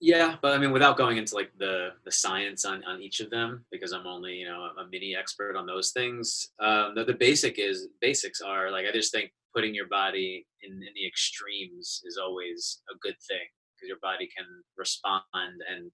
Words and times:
Yeah, 0.00 0.36
but 0.40 0.54
I 0.54 0.58
mean, 0.58 0.72
without 0.72 0.96
going 0.96 1.18
into 1.18 1.34
like 1.34 1.50
the 1.58 1.90
the 2.04 2.10
science 2.10 2.64
on 2.64 2.82
on 2.84 3.02
each 3.02 3.20
of 3.20 3.28
them, 3.28 3.66
because 3.70 3.92
I'm 3.92 4.06
only 4.06 4.32
you 4.34 4.46
know 4.46 4.70
a 4.78 4.88
mini 4.90 5.14
expert 5.14 5.56
on 5.56 5.66
those 5.66 5.90
things. 5.90 6.52
Um, 6.58 6.94
the, 6.94 7.04
the 7.04 7.14
basic 7.14 7.58
is 7.58 7.88
basics 8.00 8.40
are 8.40 8.70
like 8.70 8.86
I 8.86 8.92
just 8.92 9.12
think 9.12 9.30
putting 9.54 9.74
your 9.74 9.88
body 9.88 10.46
in, 10.62 10.72
in 10.72 10.94
the 10.94 11.06
extremes 11.06 12.02
is 12.06 12.16
always 12.16 12.80
a 12.90 12.96
good 13.02 13.16
thing 13.28 13.46
because 13.76 13.88
your 13.88 13.98
body 14.00 14.28
can 14.34 14.46
respond 14.76 15.22
and 15.34 15.90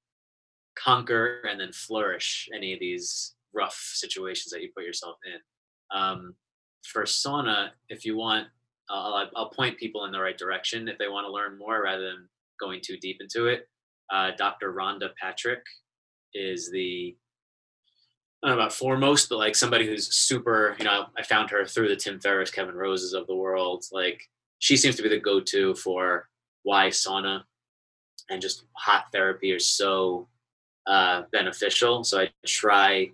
conquer 0.79 1.43
and 1.51 1.61
then 1.61 1.73
flourish 1.73 2.49
any 2.55 2.75
of 2.75 2.81
these 2.81 3.35
rough 3.55 3.91
situations 3.95 4.53
that 4.53 4.63
you 4.63 4.71
put 4.77 4.85
yourself 4.85 5.17
in. 5.27 5.99
Um, 5.99 6.35
for 6.85 7.05
sauna, 7.05 7.71
if 7.89 8.05
you 8.05 8.17
want, 8.17 8.47
I'll, 8.89 9.29
I'll 9.35 9.51
point 9.51 9.79
people 9.79 10.05
in 10.05 10.13
the 10.13 10.21
right 10.21 10.37
direction 10.39 10.87
if 10.87 10.99
they 10.99 11.09
want 11.09 11.27
to 11.27 11.33
learn 11.33 11.59
more 11.59 11.83
rather 11.83 12.05
than 12.05 12.29
going 12.61 12.81
too 12.83 12.99
deep 12.99 13.19
into 13.21 13.47
it. 13.47 13.69
Uh, 14.11 14.31
Dr. 14.37 14.73
Rhonda 14.73 15.11
Patrick 15.21 15.63
is 16.35 16.71
the 16.71 17.17
I 18.43 18.49
don't 18.49 18.57
know 18.57 18.63
about 18.63 18.73
foremost, 18.73 19.29
but 19.29 19.39
like 19.39 19.57
somebody 19.57 19.87
who's 19.87 20.15
super, 20.15 20.77
you 20.79 20.85
know, 20.85 21.07
I 21.19 21.23
found 21.23 21.51
her 21.51 21.65
through 21.65 21.89
the 21.89 21.97
Tim 21.97 22.21
Ferriss, 22.21 22.51
Kevin 22.51 22.75
Roses 22.75 23.15
of 23.15 23.27
the 23.27 23.35
world. 23.35 23.85
Like 23.91 24.23
she 24.59 24.77
seems 24.77 24.95
to 24.97 25.03
be 25.03 25.09
the 25.09 25.19
go-to 25.19 25.75
for 25.75 26.29
why 26.63 26.89
sauna 26.89 27.43
and 28.31 28.43
just 28.43 28.65
hot 28.75 29.07
therapy 29.13 29.53
are 29.53 29.59
so 29.59 30.29
uh, 30.87 31.23
beneficial. 31.33 32.05
So 32.05 32.21
I 32.21 32.31
try. 32.47 33.11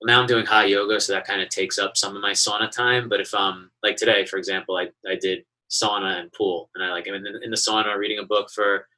Well, 0.00 0.06
now 0.06 0.20
I'm 0.20 0.26
doing 0.26 0.46
hot 0.46 0.68
yoga, 0.68 1.00
so 1.00 1.12
that 1.12 1.26
kind 1.26 1.40
of 1.40 1.48
takes 1.48 1.78
up 1.78 1.96
some 1.96 2.16
of 2.16 2.22
my 2.22 2.32
sauna 2.32 2.70
time. 2.70 3.08
But 3.08 3.20
if 3.20 3.32
um 3.34 3.70
like 3.82 3.96
today, 3.96 4.24
for 4.26 4.36
example, 4.36 4.76
I 4.76 4.88
I 5.08 5.14
did 5.14 5.44
sauna 5.70 6.20
and 6.20 6.32
pool, 6.32 6.70
and 6.74 6.84
I 6.84 6.90
like 6.90 7.06
I'm 7.06 7.14
in 7.14 7.22
the, 7.22 7.40
in 7.40 7.50
the 7.50 7.56
sauna 7.56 7.96
reading 7.96 8.18
a 8.18 8.24
book 8.24 8.50
for 8.50 8.88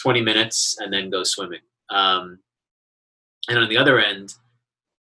20 0.00 0.20
minutes 0.20 0.76
and 0.80 0.92
then 0.92 1.10
go 1.10 1.24
swimming. 1.24 1.60
Um, 1.90 2.38
and 3.48 3.58
on 3.58 3.68
the 3.68 3.78
other 3.78 3.98
end, 3.98 4.34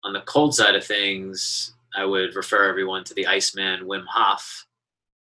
on 0.03 0.13
the 0.13 0.21
cold 0.23 0.55
side 0.55 0.75
of 0.75 0.85
things, 0.85 1.75
I 1.97 2.05
would 2.05 2.35
refer 2.35 2.69
everyone 2.69 3.05
to 3.05 3.15
the 3.15 3.27
Iceman 3.27 3.87
Wim 3.87 4.05
Hof. 4.09 4.67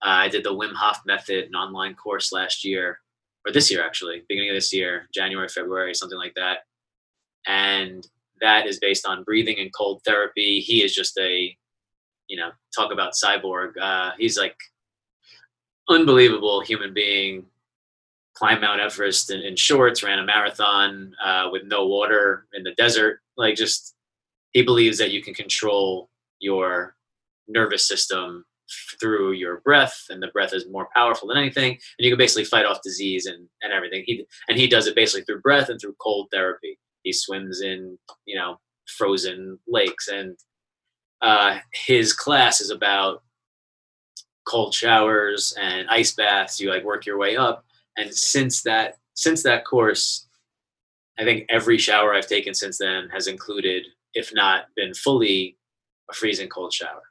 Uh, 0.04 0.10
I 0.10 0.30
did 0.30 0.44
the 0.44 0.54
Wim 0.54 0.74
Hof 0.74 1.02
method, 1.06 1.46
an 1.46 1.56
online 1.56 1.96
course 1.96 2.32
last 2.32 2.64
year, 2.64 3.00
or 3.46 3.52
this 3.52 3.70
year 3.70 3.86
actually, 3.86 4.24
beginning 4.28 4.50
of 4.50 4.56
this 4.56 4.74
year, 4.74 5.08
January, 5.14 5.50
February, 5.50 5.94
something 5.94 6.18
like 6.18 6.34
that. 6.36 6.60
And 7.48 8.08
that 8.42 8.66
is 8.68 8.80
based 8.80 9.06
on 9.06 9.24
breathing 9.24 9.60
and 9.60 9.74
cold 9.74 10.02
therapy. 10.04 10.60
He 10.60 10.84
is 10.84 10.94
just 10.94 11.18
a, 11.20 11.56
you 12.28 12.38
know, 12.38 12.52
talk 12.76 12.92
about 12.92 13.14
cyborg. 13.14 13.78
Uh, 13.80 14.12
he's 14.18 14.38
like 14.38 14.58
unbelievable 15.90 16.62
human 16.62 16.94
being. 16.94 17.46
Climbed 18.36 18.62
Mount 18.62 18.82
Everest 18.82 19.32
in, 19.32 19.42
in 19.42 19.56
shorts, 19.56 20.04
ran 20.04 20.20
a 20.20 20.26
marathon 20.26 21.14
uh, 21.24 21.50
with 21.52 21.64
no 21.66 21.88
water 21.88 22.48
in 22.54 22.64
the 22.64 22.74
desert. 22.74 23.22
Like 23.38 23.56
just, 23.56 23.96
he 24.52 24.62
believes 24.62 24.98
that 24.98 25.12
you 25.12 25.22
can 25.22 25.34
control 25.34 26.10
your 26.40 26.96
nervous 27.48 27.88
system 27.88 28.46
through 29.00 29.34
your 29.34 29.62
breath 29.62 30.06
and 30.10 30.22
the 30.22 30.28
breath 30.28 30.54
is 30.54 30.68
more 30.70 30.88
powerful 30.96 31.28
than 31.28 31.38
anything 31.38 31.72
and 31.72 32.06
you 32.06 32.10
can 32.10 32.18
basically 32.18 32.44
fight 32.46 32.66
off 32.66 32.82
disease 32.84 33.26
and, 33.26 33.48
and 33.62 33.72
everything. 33.72 34.04
He 34.06 34.26
and 34.50 34.58
he 34.58 34.68
does 34.68 34.88
it 34.88 34.96
basically 34.96 35.24
through 35.24 35.42
breath 35.42 35.70
and 35.70 35.80
through 35.80 35.96
cold 36.02 36.28
therapy. 36.32 36.80
He 37.04 37.14
swims 37.14 37.62
in 37.62 37.98
you 38.26 38.36
know 38.36 38.60
frozen 38.88 39.60
lakes 39.68 40.08
and 40.08 40.38
uh, 41.22 41.60
his 41.74 42.14
class 42.14 42.62
is 42.62 42.70
about 42.70 43.24
cold 44.48 44.74
showers 44.74 45.54
and 45.60 45.88
ice 45.90 46.14
baths. 46.14 46.60
You 46.60 46.70
like 46.70 46.84
work 46.84 47.06
your 47.06 47.18
way 47.18 47.38
up 47.38 47.66
and 47.98 48.14
since 48.14 48.62
that 48.64 48.98
since 49.14 49.44
that 49.44 49.66
course 49.66 50.28
i 51.20 51.24
think 51.24 51.46
every 51.50 51.78
shower 51.78 52.14
i've 52.14 52.28
taken 52.28 52.54
since 52.54 52.78
then 52.78 53.10
has 53.10 53.28
included 53.28 53.86
if 54.14 54.34
not 54.34 54.66
been 54.76 54.94
fully 54.94 55.58
a 56.10 56.14
freezing 56.14 56.50
cold 56.50 56.74
shower 56.74 57.04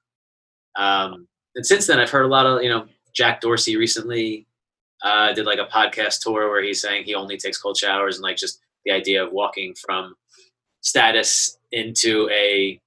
um, 0.77 1.27
and 1.55 1.67
since 1.67 1.87
then 1.87 1.99
i've 1.99 2.11
heard 2.11 2.25
a 2.25 2.29
lot 2.29 2.47
of 2.47 2.63
you 2.63 2.69
know 2.69 2.87
jack 3.15 3.41
dorsey 3.41 3.77
recently 3.77 4.47
uh, 5.03 5.33
did 5.35 5.45
like 5.45 5.59
a 5.59 5.67
podcast 5.67 6.21
tour 6.21 6.49
where 6.49 6.63
he's 6.63 6.81
saying 6.81 7.05
he 7.05 7.15
only 7.15 7.37
takes 7.37 7.59
cold 7.59 7.77
showers 7.77 8.17
and 8.17 8.23
like 8.23 8.37
just 8.37 8.61
the 8.85 8.91
idea 8.91 9.23
of 9.23 9.33
walking 9.33 9.75
from 9.75 10.15
status 10.81 11.59
into 11.73 12.29
a 12.31 12.81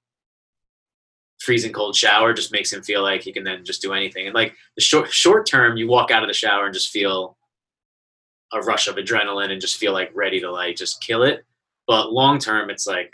freezing 1.39 1.73
cold 1.73 1.95
shower 1.95 2.33
just 2.33 2.51
makes 2.51 2.73
him 2.73 2.81
feel 2.81 3.01
like 3.01 3.21
he 3.21 3.31
can 3.31 3.43
then 3.43 3.63
just 3.63 3.81
do 3.81 3.93
anything. 3.93 4.25
And 4.25 4.35
like 4.35 4.53
the 4.75 4.81
short 4.81 5.11
short 5.11 5.45
term, 5.45 5.77
you 5.77 5.87
walk 5.87 6.11
out 6.11 6.23
of 6.23 6.27
the 6.27 6.33
shower 6.33 6.65
and 6.65 6.73
just 6.73 6.89
feel 6.89 7.36
a 8.53 8.61
rush 8.61 8.87
of 8.87 8.95
adrenaline 8.95 9.51
and 9.51 9.61
just 9.61 9.77
feel 9.77 9.93
like 9.93 10.11
ready 10.13 10.39
to 10.39 10.51
like 10.51 10.75
just 10.75 11.01
kill 11.01 11.23
it. 11.23 11.43
But 11.87 12.11
long 12.11 12.39
term, 12.39 12.69
it's 12.69 12.87
like 12.87 13.11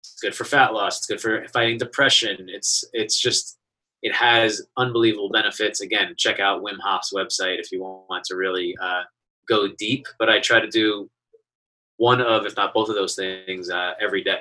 it's 0.00 0.20
good 0.20 0.34
for 0.34 0.44
fat 0.44 0.72
loss. 0.72 0.98
It's 0.98 1.06
good 1.06 1.20
for 1.20 1.46
fighting 1.48 1.78
depression. 1.78 2.48
It's 2.48 2.84
it's 2.92 3.18
just 3.20 3.58
it 4.02 4.14
has 4.14 4.66
unbelievable 4.76 5.30
benefits. 5.30 5.80
Again, 5.80 6.14
check 6.16 6.38
out 6.38 6.62
Wim 6.62 6.78
Hof's 6.80 7.12
website 7.14 7.58
if 7.58 7.72
you 7.72 7.80
want 7.80 8.24
to 8.24 8.36
really 8.36 8.76
uh, 8.80 9.02
go 9.48 9.68
deep. 9.78 10.06
But 10.18 10.28
I 10.28 10.40
try 10.40 10.60
to 10.60 10.68
do 10.68 11.10
one 11.96 12.20
of, 12.20 12.44
if 12.44 12.56
not 12.56 12.74
both 12.74 12.90
of 12.90 12.96
those 12.96 13.14
things 13.14 13.70
uh, 13.70 13.92
every 14.00 14.22
day. 14.22 14.40